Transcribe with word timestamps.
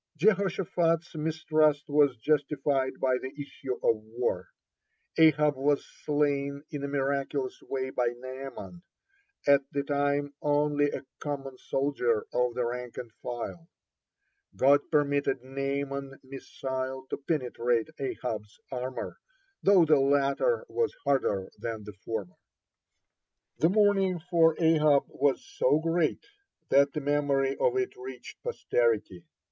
(42) 0.19 0.25
Jehoshaphat's 0.33 1.13
mistrust 1.15 1.87
was 1.87 2.17
justified 2.17 2.99
by 2.99 3.19
the 3.21 3.39
issue 3.39 3.75
of 3.83 3.97
war. 3.97 4.47
Ahab 5.19 5.55
was 5.55 5.85
slain 5.85 6.63
in 6.71 6.83
a 6.83 6.87
miraculous 6.87 7.61
way 7.61 7.91
by 7.91 8.07
Naaman, 8.17 8.81
at 9.45 9.61
the 9.71 9.83
time 9.83 10.33
only 10.41 10.89
a 10.89 11.05
common 11.19 11.55
soldier 11.59 12.25
of 12.33 12.55
the 12.55 12.65
rank 12.65 12.97
and 12.97 13.11
file. 13.21 13.69
God 14.55 14.89
permitted 14.91 15.43
Naaman's 15.43 16.15
missile 16.23 17.05
to 17.11 17.17
penetrate 17.17 17.89
Ahab's 17.99 18.59
armor, 18.71 19.19
though 19.61 19.85
the 19.85 19.99
latter 19.99 20.65
was 20.67 20.95
harder 21.05 21.51
than 21.59 21.83
the 21.83 21.93
former. 21.93 22.33
(43) 23.59 23.59
The 23.59 23.69
mourning 23.69 24.19
for 24.31 24.55
Ahab 24.59 25.03
was 25.09 25.45
so 25.45 25.77
great 25.77 26.25
that 26.69 26.91
the 26.93 27.01
memory 27.01 27.55
of 27.57 27.77
it 27.77 27.95
reached 27.95 28.41
posterity. 28.41 29.27